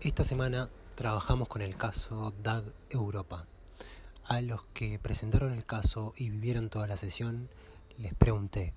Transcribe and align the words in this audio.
Esta 0.00 0.22
semana 0.22 0.68
trabajamos 0.94 1.48
con 1.48 1.60
el 1.60 1.76
caso 1.76 2.32
DAG 2.44 2.62
Europa. 2.88 3.46
A 4.24 4.40
los 4.40 4.62
que 4.72 4.96
presentaron 5.00 5.52
el 5.52 5.64
caso 5.64 6.14
y 6.16 6.30
vivieron 6.30 6.70
toda 6.70 6.86
la 6.86 6.96
sesión, 6.96 7.48
les 7.96 8.14
pregunté, 8.14 8.74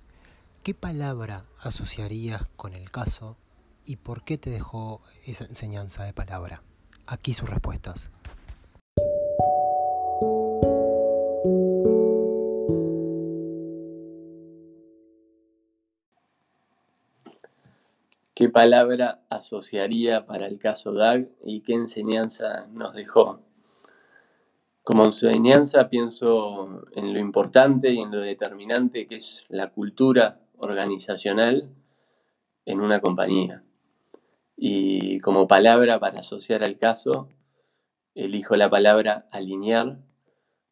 ¿qué 0.64 0.74
palabra 0.74 1.44
asociarías 1.60 2.48
con 2.56 2.72
el 2.74 2.90
caso 2.90 3.36
y 3.86 3.96
por 3.96 4.24
qué 4.24 4.36
te 4.36 4.50
dejó 4.50 5.00
esa 5.24 5.44
enseñanza 5.44 6.02
de 6.02 6.12
palabra? 6.12 6.64
Aquí 7.06 7.34
sus 7.34 7.48
respuestas. 7.48 8.10
¿Qué 18.34 18.48
palabra 18.48 19.22
asociaría 19.28 20.24
para 20.24 20.46
el 20.46 20.58
caso 20.58 20.94
DAG 20.94 21.28
y 21.44 21.60
qué 21.60 21.74
enseñanza 21.74 22.66
nos 22.72 22.94
dejó? 22.94 23.42
Como 24.82 25.04
enseñanza 25.04 25.90
pienso 25.90 26.86
en 26.92 27.12
lo 27.12 27.18
importante 27.18 27.90
y 27.92 27.98
en 27.98 28.10
lo 28.10 28.20
determinante 28.20 29.06
que 29.06 29.16
es 29.16 29.44
la 29.50 29.70
cultura 29.70 30.40
organizacional 30.56 31.74
en 32.64 32.80
una 32.80 33.00
compañía. 33.00 33.64
Y 34.56 35.20
como 35.20 35.46
palabra 35.46 36.00
para 36.00 36.20
asociar 36.20 36.64
al 36.64 36.78
caso, 36.78 37.28
elijo 38.14 38.56
la 38.56 38.70
palabra 38.70 39.28
alinear, 39.30 39.98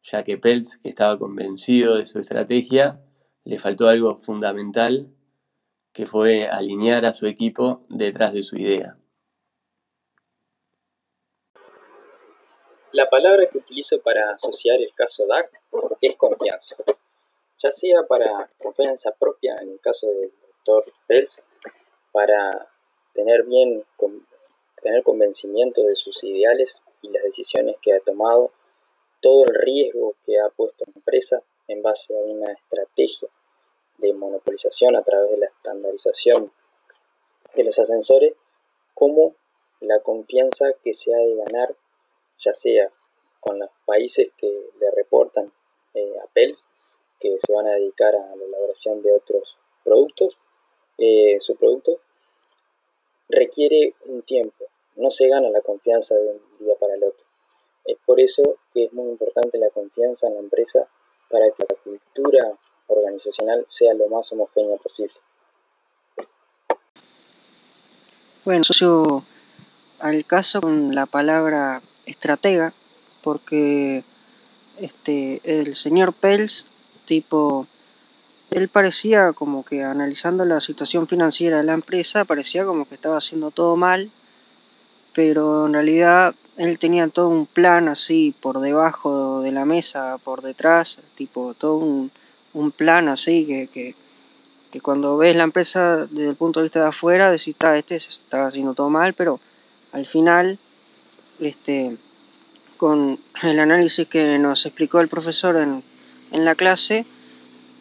ya 0.01 0.23
que 0.23 0.39
Peltz, 0.39 0.77
que 0.77 0.89
estaba 0.89 1.19
convencido 1.19 1.97
de 1.97 2.07
su 2.07 2.17
estrategia, 2.17 3.03
le 3.43 3.59
faltó 3.59 3.87
algo 3.87 4.17
fundamental 4.17 5.13
que 5.93 6.05
fue 6.05 6.47
alinear 6.47 7.05
a 7.05 7.13
su 7.13 7.27
equipo 7.27 7.81
detrás 7.89 8.33
de 8.33 8.43
su 8.43 8.57
idea. 8.57 8.97
La 12.93 13.09
palabra 13.09 13.45
que 13.45 13.57
utilizo 13.57 14.01
para 14.01 14.31
asociar 14.33 14.79
el 14.79 14.93
caso 14.93 15.25
DAC 15.25 15.49
es 16.01 16.15
confianza, 16.17 16.75
ya 17.57 17.71
sea 17.71 18.03
para 18.07 18.49
confianza 18.61 19.11
propia 19.11 19.55
en 19.61 19.69
el 19.69 19.79
caso 19.79 20.07
del 20.07 20.31
doctor 20.65 20.83
Pels, 21.07 21.41
para 22.11 22.67
tener 23.13 23.43
bien 23.43 23.85
tener 24.81 25.03
convencimiento 25.03 25.83
de 25.83 25.95
sus 25.95 26.23
ideales 26.23 26.81
y 27.01 27.09
las 27.09 27.23
decisiones 27.23 27.75
que 27.81 27.93
ha 27.93 27.99
tomado, 27.99 28.51
todo 29.21 29.45
el 29.45 29.55
riesgo 29.55 30.15
que 30.25 30.39
ha 30.39 30.49
puesto 30.49 30.83
en 30.87 30.93
empresa 30.95 31.41
en 31.67 31.81
base 31.81 32.13
a 32.13 32.17
una 32.17 32.51
estrategia 32.51 33.29
de 34.01 34.13
monopolización 34.13 34.95
a 34.95 35.03
través 35.03 35.31
de 35.31 35.37
la 35.37 35.45
estandarización 35.45 36.51
de 37.55 37.63
los 37.63 37.79
ascensores, 37.79 38.33
como 38.93 39.35
la 39.81 39.99
confianza 39.99 40.73
que 40.83 40.93
se 40.93 41.13
ha 41.13 41.17
de 41.17 41.35
ganar, 41.35 41.75
ya 42.39 42.53
sea 42.53 42.89
con 43.39 43.59
los 43.59 43.69
países 43.85 44.31
que 44.37 44.47
le 44.79 44.91
reportan 44.91 45.51
eh, 45.93 46.13
a 46.23 46.27
PELS, 46.27 46.65
que 47.19 47.37
se 47.37 47.53
van 47.53 47.67
a 47.67 47.75
dedicar 47.75 48.15
a 48.15 48.35
la 48.35 48.45
elaboración 48.45 49.01
de 49.01 49.11
otros 49.13 49.57
productos, 49.83 50.37
eh, 50.97 51.37
su 51.39 51.55
producto, 51.55 51.99
requiere 53.29 53.95
un 54.05 54.21
tiempo, 54.23 54.65
no 54.95 55.09
se 55.09 55.27
gana 55.27 55.49
la 55.49 55.61
confianza 55.61 56.15
de 56.15 56.27
un 56.27 56.41
día 56.59 56.75
para 56.79 56.95
el 56.95 57.03
otro. 57.03 57.25
Es 57.85 57.97
por 58.05 58.19
eso 58.19 58.57
que 58.73 58.85
es 58.85 58.93
muy 58.93 59.09
importante 59.09 59.57
la 59.57 59.69
confianza 59.69 60.27
en 60.27 60.35
la 60.35 60.39
empresa 60.41 60.87
para 61.29 61.49
que 61.49 61.63
la 61.67 61.75
cultura 61.83 62.59
organizacional 62.91 63.63
sea 63.67 63.93
lo 63.93 64.07
más 64.07 64.31
homogéneo 64.31 64.77
posible. 64.77 65.13
Bueno, 68.43 68.63
yo 68.69 69.23
al 69.99 70.25
caso 70.25 70.61
con 70.61 70.95
la 70.95 71.05
palabra 71.05 71.81
estratega, 72.05 72.73
porque 73.21 74.03
este 74.79 75.41
el 75.43 75.75
señor 75.75 76.13
Pels, 76.13 76.65
tipo, 77.05 77.67
él 78.49 78.67
parecía 78.67 79.31
como 79.33 79.63
que 79.63 79.83
analizando 79.83 80.43
la 80.45 80.59
situación 80.59 81.07
financiera 81.07 81.57
de 81.57 81.63
la 81.63 81.73
empresa, 81.73 82.25
parecía 82.25 82.65
como 82.65 82.87
que 82.87 82.95
estaba 82.95 83.17
haciendo 83.17 83.51
todo 83.51 83.75
mal, 83.75 84.11
pero 85.13 85.67
en 85.67 85.73
realidad 85.73 86.33
él 86.57 86.79
tenía 86.79 87.07
todo 87.09 87.29
un 87.29 87.45
plan 87.45 87.87
así 87.87 88.33
por 88.41 88.59
debajo 88.59 89.41
de 89.41 89.51
la 89.51 89.65
mesa, 89.65 90.17
por 90.23 90.41
detrás, 90.41 90.97
tipo 91.15 91.53
todo 91.53 91.75
un, 91.75 92.11
un 92.53 92.71
plan 92.71 93.09
así 93.09 93.45
que, 93.45 93.67
que, 93.67 93.95
que, 94.71 94.81
cuando 94.81 95.17
ves 95.17 95.35
la 95.35 95.43
empresa 95.43 96.07
desde 96.07 96.29
el 96.29 96.35
punto 96.35 96.59
de 96.59 96.65
vista 96.65 96.81
de 96.81 96.89
afuera 96.89 97.31
decís, 97.31 97.55
ah, 97.59 97.77
este 97.77 97.99
se 97.99 98.09
está 98.09 98.47
haciendo 98.47 98.73
todo 98.73 98.89
mal, 98.89 99.13
pero 99.13 99.39
al 99.91 100.05
final, 100.05 100.59
este, 101.39 101.97
con 102.77 103.19
el 103.43 103.59
análisis 103.59 104.07
que 104.07 104.37
nos 104.39 104.65
explicó 104.65 104.99
el 104.99 105.07
profesor 105.07 105.57
en, 105.57 105.83
en 106.31 106.45
la 106.45 106.55
clase, 106.55 107.05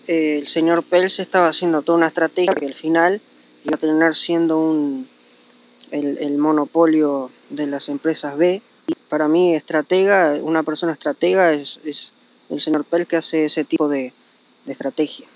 eh, 0.06 0.38
el 0.38 0.48
señor 0.48 0.82
Pels 0.82 1.20
estaba 1.20 1.48
haciendo 1.48 1.82
toda 1.82 1.98
una 1.98 2.09
estrategia 2.09 2.54
que 2.54 2.66
al 2.66 2.75
final 2.75 3.20
iba 3.64 3.76
a 3.76 3.78
terminar 3.78 4.16
siendo 4.16 4.59
un, 4.59 5.09
el, 5.91 6.19
el 6.19 6.38
monopolio 6.38 7.30
de 7.48 7.66
las 7.66 7.88
empresas 7.88 8.36
B. 8.36 8.62
Para 9.09 9.28
mí, 9.28 9.54
estratega, 9.54 10.34
una 10.42 10.62
persona 10.62 10.92
estratega 10.92 11.53
es, 11.53 11.80
es 11.84 12.12
el 12.48 12.60
señor 12.60 12.84
Pels 12.84 13.06
que 13.06 13.16
hace 13.16 13.44
ese 13.44 13.64
tipo 13.64 13.88
de, 13.88 14.12
de 14.65 14.72
estrategia. 14.72 15.26